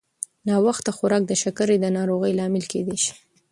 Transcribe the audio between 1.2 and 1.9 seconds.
د شکرې د